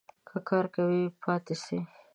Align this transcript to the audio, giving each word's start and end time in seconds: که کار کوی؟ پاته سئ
که 0.27 0.37
کار 0.49 0.65
کوی؟ 0.75 1.01
پاته 1.23 1.55
سئ 1.63 1.77